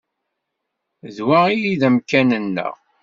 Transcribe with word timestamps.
D 1.15 1.17
wa 1.25 1.39
ay 1.47 1.63
d 1.79 1.81
amkan-nneɣ. 1.87 2.75